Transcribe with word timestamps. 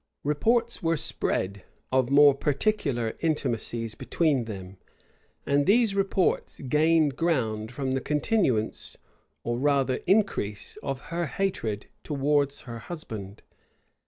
Reports 0.23 0.81
were 0.81 0.97
spread 0.97 1.63
of 1.91 2.09
more 2.09 2.33
particular 2.33 3.15
intimacies 3.19 3.93
between 3.93 4.45
them; 4.45 4.77
and 5.45 5.67
these 5.67 5.93
reports 5.93 6.57
gained 6.61 7.15
ground 7.15 7.71
from 7.71 7.91
the 7.91 8.01
continuance, 8.01 8.97
or 9.43 9.59
rather 9.59 9.97
increase, 10.07 10.75
of 10.81 10.99
her 11.13 11.27
hatred 11.27 11.85
towards 12.03 12.61
her 12.61 12.79
husband. 12.79 13.43